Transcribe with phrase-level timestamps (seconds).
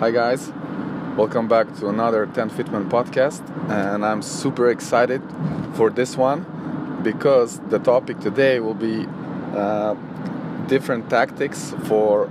[0.00, 0.50] Hi, guys.
[1.14, 3.42] Welcome back to another Tenfitmen podcast.
[3.68, 5.20] And I'm super excited
[5.74, 9.06] for this one because the topic today will be
[9.54, 9.92] uh,
[10.68, 12.30] different tactics for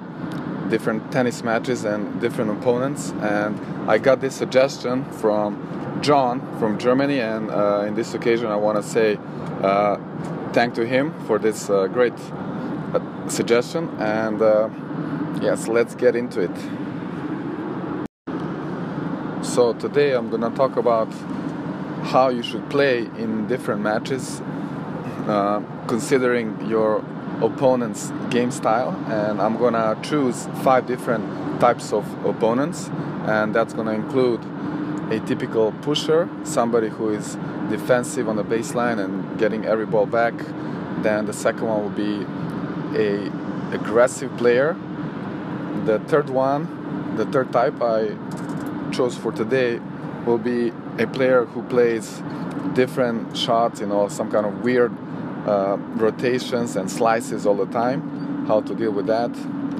[0.72, 3.12] different tennis matches and different opponents.
[3.22, 3.56] And
[3.88, 7.20] I got this suggestion from John from Germany.
[7.20, 9.20] And uh, in this occasion, I want to say
[9.62, 9.98] uh,
[10.54, 12.18] thank to him for this uh, great
[12.96, 13.90] uh, suggestion.
[14.00, 14.70] And uh,
[15.40, 16.89] yes, let's get into it.
[19.42, 21.08] So today I'm gonna talk about
[22.04, 24.42] how you should play in different matches,
[25.30, 27.02] uh, considering your
[27.42, 31.24] opponent's game style, and I'm gonna choose five different
[31.62, 32.90] types of opponents,
[33.28, 34.42] and that's gonna include
[35.10, 37.38] a typical pusher, somebody who is
[37.70, 40.34] defensive on the baseline and getting every ball back.
[41.02, 42.26] Then the second one will be
[42.94, 43.32] a
[43.74, 44.76] aggressive player.
[45.86, 48.18] The third one, the third type I
[49.00, 49.80] chose for today
[50.26, 52.22] will be a player who plays
[52.74, 54.92] different shots, you know, some kind of weird
[55.48, 58.46] uh, rotations and slices all the time.
[58.46, 59.32] How to deal with that.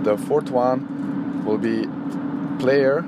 [0.06, 1.86] The fourth one will be
[2.64, 3.02] player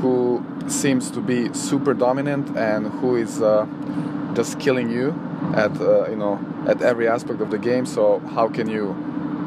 [0.00, 3.66] who seems to be super dominant and who is uh,
[4.34, 5.08] just killing you
[5.54, 6.38] at uh, you know
[6.68, 7.84] at every aspect of the game.
[7.84, 8.84] So how can you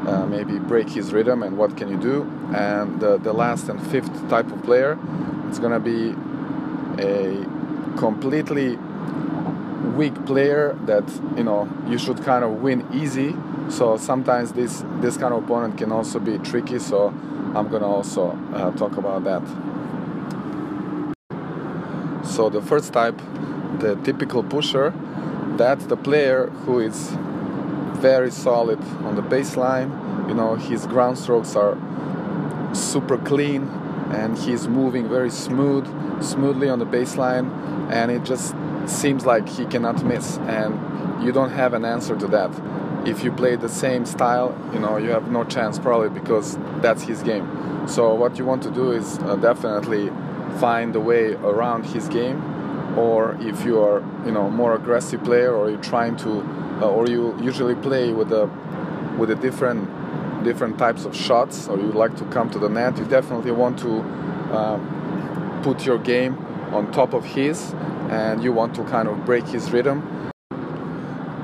[0.06, 2.30] uh, maybe break his rhythm and what can you do?
[2.54, 4.98] And the, the last and fifth type of player
[5.52, 6.14] it's gonna be
[6.98, 7.44] a
[7.98, 8.78] completely
[9.94, 11.04] weak player that
[11.36, 13.36] you know you should kind of win easy.
[13.68, 16.78] So sometimes this this kind of opponent can also be tricky.
[16.78, 17.08] So
[17.54, 19.42] I'm gonna also uh, talk about that.
[22.24, 23.20] So the first type,
[23.78, 24.94] the typical pusher,
[25.58, 27.10] that's the player who is
[28.00, 29.90] very solid on the baseline.
[30.28, 31.76] You know his ground strokes are
[32.72, 33.81] super clean
[34.12, 35.86] and he's moving very smooth,
[36.22, 37.50] smoothly on the baseline,
[37.90, 38.54] and it just
[38.86, 40.38] seems like he cannot miss.
[40.38, 42.50] And you don't have an answer to that.
[43.06, 47.02] If you play the same style, you know you have no chance probably because that's
[47.02, 47.88] his game.
[47.88, 50.10] So what you want to do is uh, definitely
[50.60, 52.38] find a way around his game,
[52.96, 56.30] or if you are you know more aggressive player, or you're trying to,
[56.80, 58.46] uh, or you usually play with a
[59.18, 59.88] with a different
[60.42, 63.78] different types of shots or you like to come to the net, you definitely want
[63.80, 64.00] to
[64.56, 66.36] um, put your game
[66.72, 67.74] on top of his
[68.10, 70.30] and you want to kind of break his rhythm.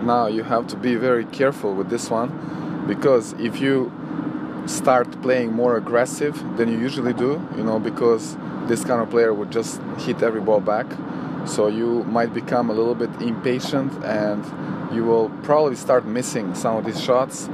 [0.03, 3.93] Now you have to be very careful with this one because if you
[4.67, 9.33] start playing more aggressive than you usually do, you know, because this kind of player
[9.33, 10.87] would just hit every ball back.
[11.47, 14.45] So you might become a little bit impatient and
[14.95, 17.49] you will probably start missing some of these shots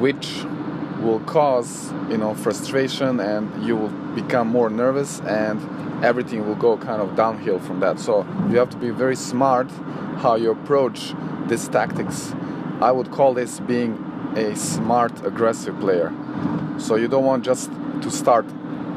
[0.00, 0.44] which
[1.00, 5.60] will cause you know frustration and you will become more nervous and
[6.04, 7.98] everything will go kind of downhill from that.
[7.98, 9.70] So you have to be very smart
[10.18, 11.14] how you approach
[11.46, 12.32] these tactics.
[12.80, 13.92] I would call this being
[14.36, 16.12] a smart aggressive player.
[16.78, 17.70] So you don't want just
[18.02, 18.46] to start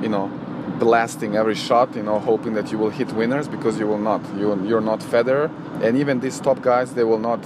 [0.01, 0.31] you know
[0.79, 4.21] blasting every shot you know hoping that you will hit winners because you will not.
[4.35, 5.49] You, you're not Federer
[5.83, 7.43] and even these top guys they will not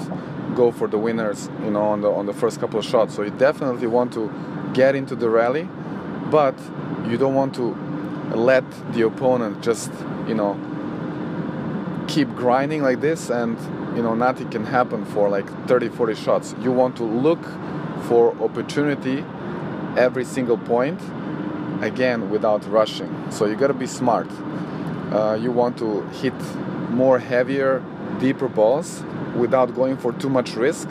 [0.56, 3.16] go for the winners, you know, on the on the first couple of shots.
[3.16, 4.31] So you definitely want to
[4.73, 5.67] get into the rally,
[6.29, 6.56] but
[7.07, 7.75] you don't want to
[8.35, 8.63] let
[8.94, 9.91] the opponent just,
[10.28, 10.57] you know,
[12.07, 13.57] keep grinding like this and
[13.95, 16.56] you know nothing can happen for like 30 40 shots.
[16.62, 17.44] You want to look
[18.07, 19.23] for opportunity
[19.97, 21.00] every single point
[21.81, 23.31] again without rushing.
[23.31, 24.29] So you got to be smart.
[25.12, 26.33] Uh, you want to hit
[26.89, 27.83] more heavier
[28.21, 29.03] deeper balls
[29.35, 30.87] without going for too much risk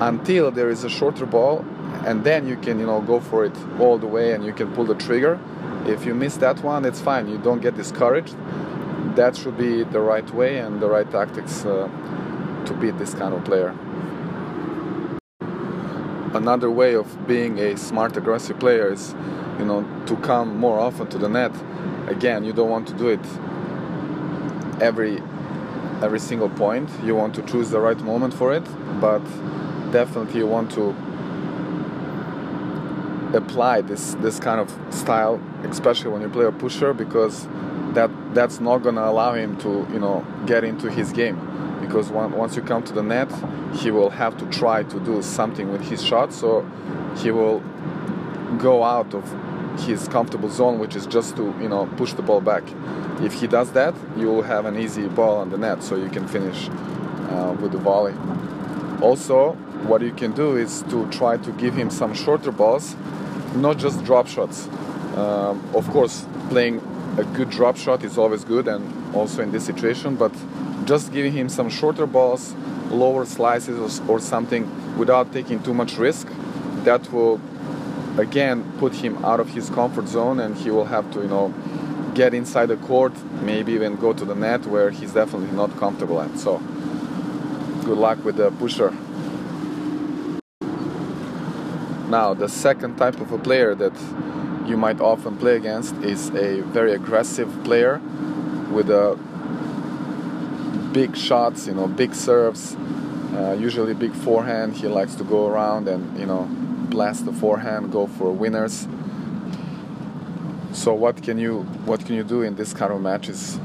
[0.00, 1.64] until there is a shorter ball
[2.04, 4.70] and then you can you know go for it all the way and you can
[4.74, 5.38] pull the trigger.
[5.86, 7.28] If you miss that one it's fine.
[7.28, 8.36] You don't get discouraged.
[9.16, 11.88] That should be the right way and the right tactics uh,
[12.66, 13.74] to beat this kind of player.
[16.34, 19.14] Another way of being a smart aggressive player is
[19.58, 21.52] you know to come more often to the net.
[22.08, 23.24] Again you don't want to do it
[24.82, 25.22] every
[26.04, 26.88] every single point.
[27.02, 28.66] You want to choose the right moment for it,
[29.00, 29.24] but
[29.90, 30.94] definitely you want to
[33.34, 37.48] apply this this kind of style, especially when you play a pusher, because
[37.94, 41.38] that that's not gonna allow him to you know get into his game.
[41.80, 43.30] Because once you come to the net,
[43.74, 46.64] he will have to try to do something with his shot, so
[47.16, 47.62] he will
[48.58, 49.24] go out of
[49.80, 52.62] his comfortable zone, which is just to you know push the ball back.
[53.20, 56.08] If he does that, you will have an easy ball on the net, so you
[56.08, 58.14] can finish uh, with the volley.
[59.00, 59.52] Also,
[59.86, 62.96] what you can do is to try to give him some shorter balls,
[63.54, 64.68] not just drop shots.
[65.16, 66.80] Um, of course, playing
[67.18, 70.32] a good drop shot is always good, and also in this situation, but
[70.84, 72.54] just giving him some shorter balls,
[72.90, 74.68] lower slices, or, or something
[74.98, 76.28] without taking too much risk,
[76.84, 77.40] that will
[78.18, 81.52] again put him out of his comfort zone, and he will have to, you know,
[82.14, 83.12] get inside the court,
[83.42, 86.38] maybe even go to the net where he's definitely not comfortable at.
[86.38, 86.58] So,
[87.84, 88.94] good luck with the pusher.
[92.08, 93.92] Now, the second type of a player that
[94.66, 98.00] you might often play against is a very aggressive player
[98.70, 99.18] with a
[100.92, 102.76] big shots, you know, big serves,
[103.34, 104.74] uh, usually big forehand.
[104.74, 106.48] He likes to go around and you know
[106.94, 108.86] blast the forehand, go for winners.
[110.72, 113.58] So what can you what can you do in this kind of matches?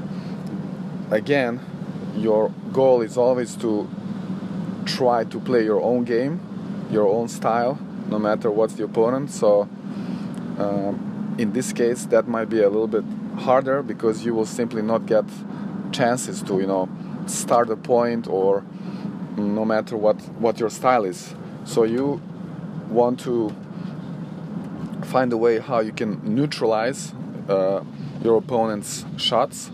[1.11, 1.59] Again,
[2.15, 3.87] your goal is always to
[4.85, 6.39] try to play your own game,
[6.89, 7.77] your own style,
[8.09, 9.29] no matter what's the opponent.
[9.29, 9.69] So
[10.57, 13.05] um, in this case, that might be a little bit
[13.37, 15.25] harder because you will simply not get
[15.91, 16.89] chances to, you know,
[17.27, 18.63] start a point or
[19.37, 21.35] no matter what, what your style is.
[21.65, 22.21] So you
[22.89, 23.53] want to
[25.05, 27.13] find a way how you can neutralize
[27.47, 27.83] uh,
[28.23, 29.71] your opponent's shots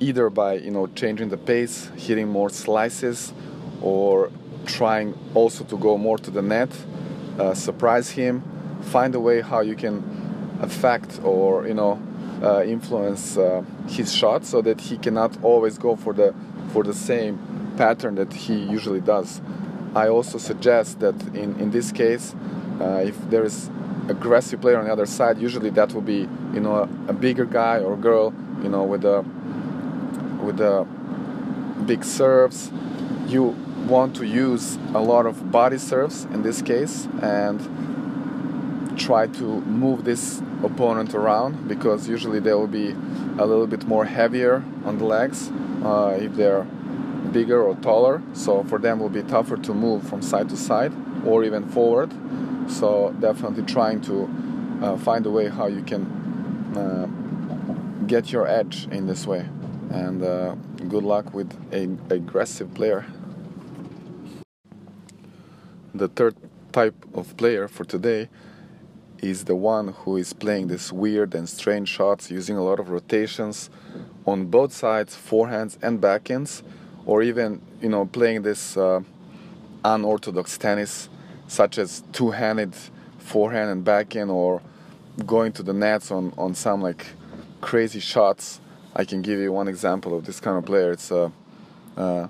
[0.00, 3.32] either by you know changing the pace hitting more slices
[3.80, 4.30] or
[4.66, 6.70] trying also to go more to the net
[7.38, 8.42] uh, surprise him
[8.82, 10.02] find a way how you can
[10.60, 12.00] affect or you know
[12.42, 16.34] uh, influence uh, his shot so that he cannot always go for the
[16.72, 17.38] for the same
[17.76, 19.40] pattern that he usually does.
[19.94, 22.34] I also suggest that in, in this case,
[22.80, 23.70] uh, if there is
[24.08, 27.44] aggressive player on the other side, usually that will be you know a, a bigger
[27.44, 29.22] guy or girl, you know with a
[30.42, 30.86] with a
[31.86, 32.70] big serves.
[33.26, 33.56] You
[33.86, 37.60] want to use a lot of body serves in this case and
[38.98, 42.90] try to move this opponent around because usually they will be
[43.38, 45.50] a little bit more heavier on the legs
[45.82, 46.66] uh, if they're
[47.32, 50.92] bigger or taller so for them will be tougher to move from side to side
[51.24, 52.12] or even forward.
[52.68, 54.28] So definitely trying to
[54.82, 56.02] uh, find a way how you can
[56.76, 57.06] uh,
[58.06, 59.48] get your edge in this way.
[59.90, 60.54] And uh,
[60.88, 63.04] good luck with an aggressive player.
[65.94, 66.36] The third
[66.72, 68.28] type of player for today
[69.18, 72.88] is the one who is playing these weird and strange shots using a lot of
[72.88, 73.70] rotations
[74.26, 76.62] on both sides, forehands and backhands,
[77.06, 79.00] or even you know playing this uh,
[79.84, 81.08] unorthodox tennis,
[81.48, 82.74] such as two-handed
[83.18, 84.62] forehand and backhand, or
[85.26, 87.06] going to the nets on on some like
[87.60, 88.60] crazy shots.
[88.94, 90.92] I can give you one example of this kind of player.
[90.92, 91.30] It's uh,
[91.96, 92.28] uh,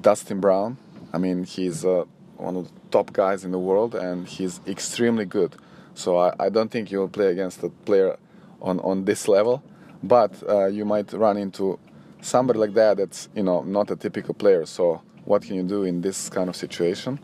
[0.00, 0.78] Dustin Brown.
[1.12, 2.04] I mean, he's uh,
[2.36, 5.56] one of the top guys in the world, and he's extremely good.
[5.94, 8.16] So I, I don't think you will play against a player
[8.60, 9.62] on, on this level,
[10.02, 11.78] but uh, you might run into
[12.26, 14.66] somebody like that that's you know not a typical player.
[14.66, 17.18] So what can you do in this kind of situation?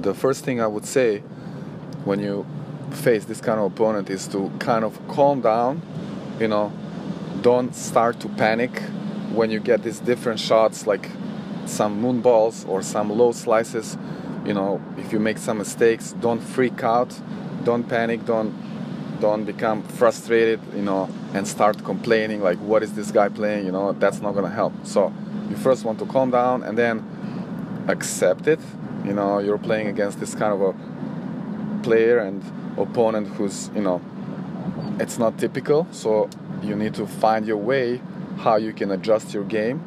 [0.00, 1.18] The first thing I would say
[2.04, 2.46] when you
[2.90, 5.82] face this kind of opponent is to kind of calm down,
[6.40, 6.72] you know,
[7.42, 8.80] don't start to panic
[9.32, 11.10] when you get these different shots like
[11.66, 13.96] some moon balls or some low slices
[14.44, 17.18] you know if you make some mistakes don't freak out
[17.64, 18.52] don't panic don't
[19.22, 21.02] don't become frustrated you know
[21.34, 24.72] and start complaining like what is this guy playing you know that's not gonna help
[24.94, 25.12] so
[25.48, 26.96] you first want to calm down and then
[27.88, 28.60] accept it
[29.08, 30.72] you know you're playing against this kind of a
[31.82, 32.38] player and
[32.76, 33.98] opponent who's you know
[34.98, 36.28] it's not typical so
[36.62, 38.00] you need to find your way
[38.38, 39.78] how you can adjust your game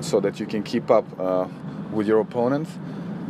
[0.00, 1.46] so that you can keep up uh,
[1.92, 2.68] with your opponent.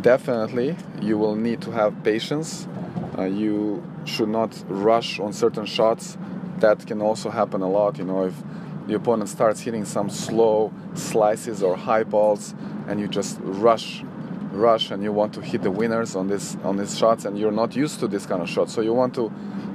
[0.03, 2.69] Definitely, you will need to have patience.
[3.17, 6.17] Uh, you should not rush on certain shots.
[6.59, 7.99] That can also happen a lot.
[7.99, 8.35] You know, if
[8.87, 12.55] the opponent starts hitting some slow slices or high balls,
[12.89, 14.03] and you just rush,
[14.53, 17.53] rush, and you want to hit the winners on this on these shots, and you're
[17.53, 18.71] not used to this kind of shot.
[18.71, 19.33] So you want to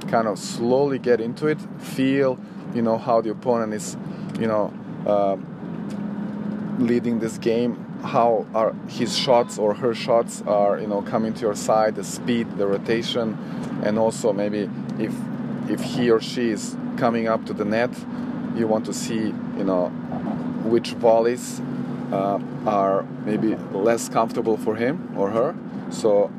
[0.08, 2.38] kind of slowly get into it, feel,
[2.74, 3.96] you know, how the opponent is,
[4.38, 4.72] you know.
[5.06, 5.36] Uh,
[6.78, 11.40] leading this game how are his shots or her shots are you know coming to
[11.40, 13.38] your side the speed the rotation
[13.84, 14.68] and also maybe
[14.98, 15.14] if
[15.68, 17.90] if he or she is coming up to the net
[18.56, 19.88] you want to see you know
[20.64, 21.60] which volleys
[22.12, 25.54] uh, are maybe less comfortable for him or her.
[25.90, 26.30] So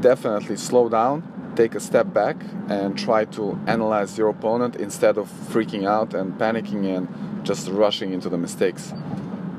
[0.00, 2.36] definitely slow down take a step back
[2.68, 7.08] and try to analyze your opponent instead of freaking out and panicking and
[7.46, 8.92] just rushing into the mistakes.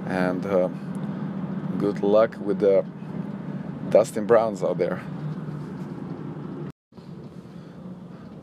[0.05, 0.69] And uh,
[1.79, 2.85] good luck with the
[3.89, 5.01] Dustin Browns out there.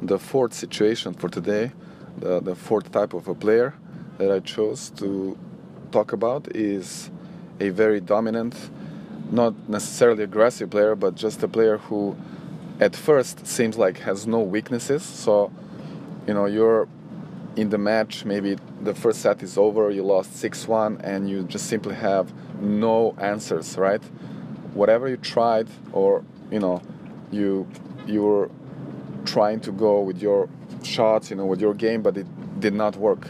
[0.06, 1.72] the fourth situation for today,
[2.18, 3.74] the, the fourth type of a player
[4.18, 5.36] that I chose to
[5.90, 7.10] talk about is
[7.58, 8.54] a very dominant,
[9.30, 12.16] not necessarily aggressive player, but just a player who
[12.80, 15.02] at first seems like has no weaknesses.
[15.02, 15.50] So,
[16.26, 16.86] you know, you're
[17.56, 21.44] in the match, maybe the first set is over, you lost 6 1, and you
[21.44, 22.32] just simply have
[22.64, 24.02] no answers, right?
[24.74, 26.82] Whatever you tried, or, you know,
[27.30, 27.66] you
[28.06, 28.50] you were
[29.24, 30.48] trying to go with your
[30.82, 32.26] shots, you know, with your game, but it
[32.60, 33.28] did not work.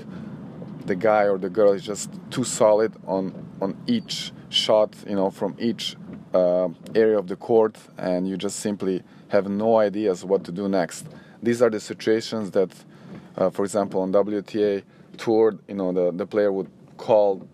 [0.86, 5.30] The guy or the girl is just too solid on on each shot, you know,
[5.30, 5.96] from each
[6.34, 10.68] uh, area of the court, and you just simply have no ideas what to do
[10.68, 11.06] next.
[11.42, 12.70] These are the situations that,
[13.36, 14.82] uh, for example, on WTA
[15.16, 17.46] tour, you know, the, the player would call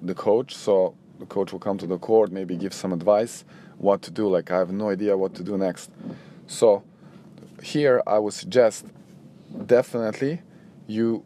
[0.00, 3.44] the coach, so the coach will come to the court, maybe give some advice
[3.78, 4.28] what to do.
[4.28, 5.90] Like, I have no idea what to do next.
[6.46, 6.82] So,
[7.62, 8.86] here I would suggest
[9.66, 10.42] definitely
[10.86, 11.24] you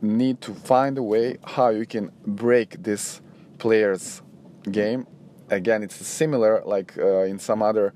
[0.00, 3.20] need to find a way how you can break this
[3.58, 4.22] player's
[4.70, 5.06] game.
[5.50, 7.92] Again, it's similar like uh, in some other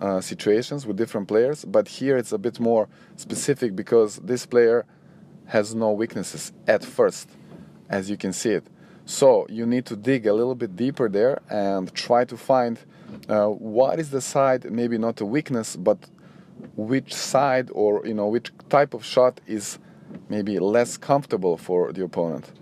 [0.00, 4.84] uh, situations with different players, but here it's a bit more specific because this player
[5.46, 7.30] has no weaknesses at first,
[7.88, 8.66] as you can see it.
[9.06, 12.78] So you need to dig a little bit deeper there and try to find
[13.28, 15.98] uh, what is the side, maybe not a weakness, but
[16.74, 19.78] which side or you know which type of shot is
[20.28, 22.52] maybe less comfortable for the opponent.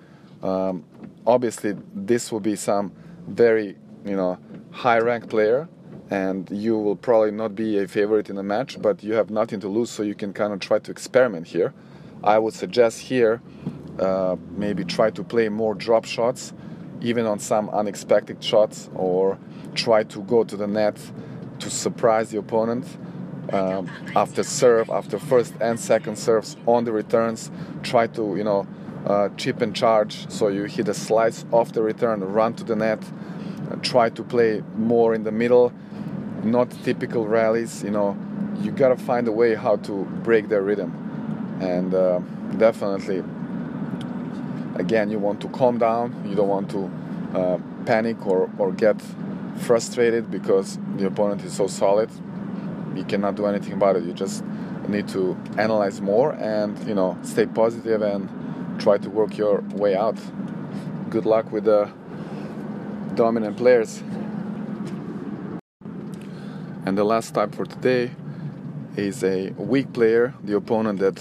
[0.42, 0.84] Um,
[1.26, 2.92] obviously, this will be some
[3.26, 4.38] very you know
[4.70, 5.66] high-ranked player,
[6.10, 9.60] and you will probably not be a favorite in a match, but you have nothing
[9.60, 11.72] to lose, so you can kind of try to experiment here.
[12.22, 13.40] I would suggest here
[13.98, 16.52] uh, maybe try to play more drop shots,
[17.00, 19.38] even on some unexpected shots, or
[19.74, 20.98] try to go to the net
[21.60, 22.86] to surprise the opponent
[23.52, 27.50] um, after serve, after first and second serves on the returns,
[27.82, 28.66] try to you know
[29.06, 30.30] uh, chip and charge.
[30.30, 33.02] So you hit a slice off the return, run to the net,
[33.82, 35.72] try to play more in the middle,
[36.42, 37.82] not typical rallies.
[37.82, 38.16] You know,
[38.60, 42.20] you gotta find a way how to break their rhythm, and uh,
[42.56, 43.22] definitely,
[44.74, 46.24] again, you want to calm down.
[46.28, 46.90] You don't want to
[47.34, 49.00] uh, panic or or get
[49.56, 52.10] frustrated because the opponent is so solid
[52.96, 54.04] you cannot do anything about it.
[54.04, 54.44] You just
[54.88, 58.28] need to analyze more and you know stay positive and
[58.80, 60.18] try to work your way out.
[61.10, 61.90] Good luck with the
[63.14, 64.02] dominant players.
[66.86, 68.10] And the last type for today
[68.96, 71.18] is a weak player, the opponent that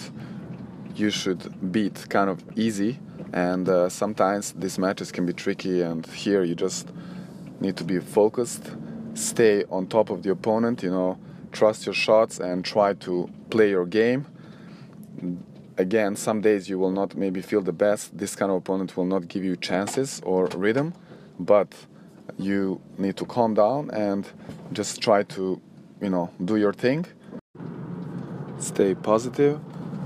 [0.95, 3.00] you should beat kind of easy.
[3.31, 6.89] And uh, sometimes these matches can be tricky, and here you just
[7.59, 8.71] need to be focused,
[9.13, 11.17] stay on top of the opponent, you know,
[11.51, 14.25] trust your shots and try to play your game.
[15.77, 18.15] Again, some days you will not maybe feel the best.
[18.17, 20.93] This kind of opponent will not give you chances or rhythm,
[21.39, 21.73] but
[22.37, 24.27] you need to calm down and
[24.71, 25.59] just try to,
[26.01, 27.05] you know, do your thing.
[28.59, 29.59] Stay positive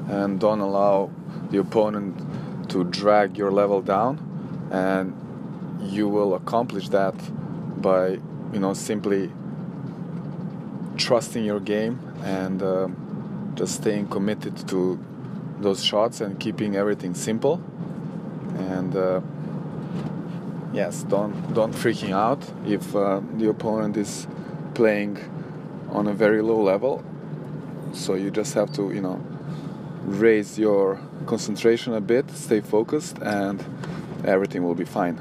[0.09, 1.09] and don't allow
[1.51, 2.15] the opponent
[2.77, 4.13] to drag your level down
[4.71, 5.13] and
[5.81, 7.15] you will accomplish that
[7.81, 8.09] by,
[8.53, 9.31] you know, simply
[10.97, 12.87] trusting your game and uh,
[13.55, 14.99] just staying committed to
[15.59, 17.55] those shots and keeping everything simple.
[18.57, 19.21] And uh,
[20.71, 24.27] yes, don't don't freaking out if uh, the opponent is
[24.75, 25.17] playing
[25.89, 27.03] on a very low level.
[27.93, 29.19] So you just have to you know
[30.07, 33.63] raise your concentration a bit, stay focused, and
[34.25, 35.19] everything will be fine.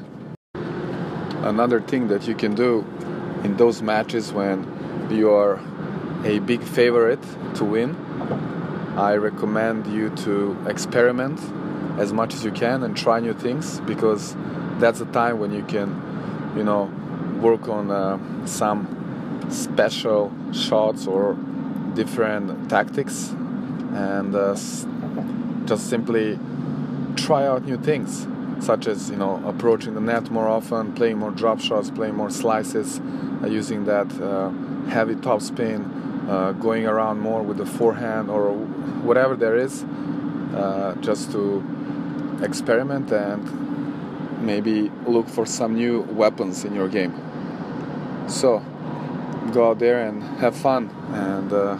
[1.43, 2.87] Another thing that you can do
[3.43, 4.65] in those matches when
[5.11, 5.61] you are
[6.25, 7.23] a big favorite
[7.55, 7.97] to win,
[8.97, 11.39] I recommend you to experiment
[11.99, 14.37] as much as you can and try new things because
[14.79, 16.85] that's the time when you can, you know,
[17.41, 21.35] work on uh, some special shots or
[21.95, 23.35] different tactics
[23.97, 24.55] and uh,
[25.67, 26.39] just simply
[27.17, 28.27] try out new things
[28.61, 32.31] such as you know approaching the net more often playing more drop shots playing more
[32.31, 33.01] slices
[33.43, 34.51] uh, using that uh,
[34.89, 38.53] heavy topspin, uh, going around more with the forehand or
[39.05, 39.85] whatever there is,
[40.55, 41.65] uh, just to
[42.43, 47.15] experiment and maybe look for some new weapons in your game.
[48.29, 48.65] So
[49.53, 51.77] go out there and have fun and uh,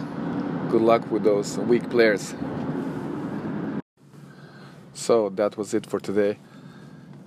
[0.69, 2.35] good luck with those weak players.
[4.93, 6.39] So that was it for today.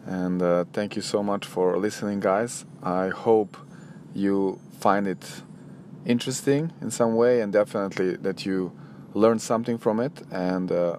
[0.04, 2.64] And uh, thank you so much for listening, guys.
[2.82, 3.56] I hope
[4.14, 5.42] you find it
[6.04, 8.72] interesting in some way, and definitely that you
[9.14, 10.98] learned something from it and uh,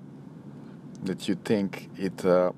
[1.04, 2.52] that you think it uh,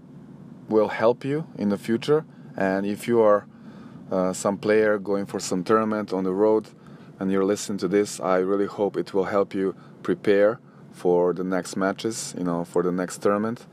[0.70, 2.26] will help you in the future.
[2.56, 3.48] And if you are
[4.12, 6.68] uh, some player going for some tournament on the road
[7.20, 10.60] and you're listening to this, I really hope it will help you prepare
[10.92, 13.66] for the next matches, you know, for the next tournament.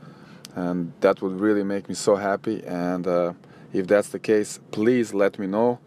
[0.55, 2.63] And that would really make me so happy.
[2.65, 3.33] And uh,
[3.73, 5.79] if that's the case, please let me know.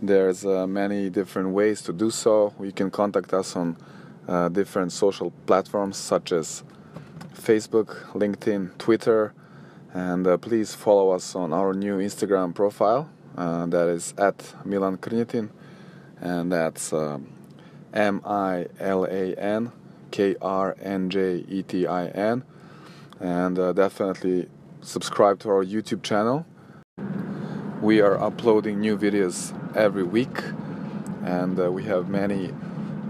[0.00, 2.54] There's uh, many different ways to do so.
[2.60, 3.76] You can contact us on
[4.28, 6.62] uh, different social platforms such as
[7.34, 9.32] Facebook, LinkedIn, Twitter,
[9.94, 13.08] and uh, please follow us on our new Instagram profile.
[13.36, 15.48] Uh, that is at Milan Krnjetin,
[16.20, 17.32] and that's um,
[17.92, 19.72] M I L A N
[20.10, 22.44] K R N J E T I N.
[23.20, 24.48] And uh, definitely
[24.80, 26.46] subscribe to our YouTube channel.
[27.82, 30.42] We are uploading new videos every week,
[31.24, 32.52] and uh, we have many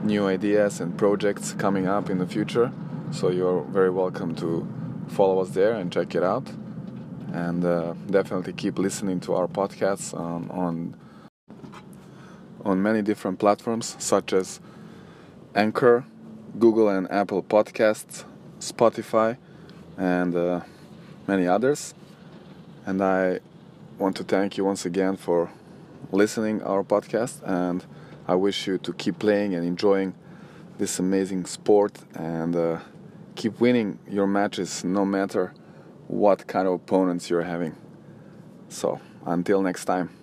[0.02, 2.72] new ideas and projects coming up in the future.
[3.10, 4.68] So you're very welcome to
[5.08, 6.48] follow us there and check it out.
[7.32, 10.94] And uh, definitely keep listening to our podcasts on, on
[12.68, 14.60] on many different platforms such as
[15.54, 16.04] Anchor,
[16.58, 18.24] Google and Apple Podcasts,
[18.60, 19.38] Spotify,
[19.96, 20.60] and uh,
[21.26, 21.94] many others.
[22.86, 23.40] And I
[23.98, 25.50] want to thank you once again for
[26.12, 27.84] listening our podcast and
[28.26, 30.14] I wish you to keep playing and enjoying
[30.78, 32.78] this amazing sport and uh,
[33.34, 35.54] keep winning your matches no matter
[36.06, 37.74] what kind of opponents you're having.
[38.68, 40.17] So, until next time.